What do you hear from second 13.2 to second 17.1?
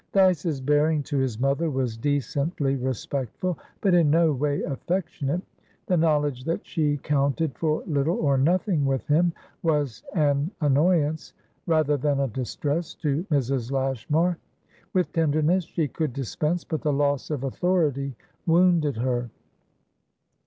Mrs. Lashmar. With tenderness she could dispense, but the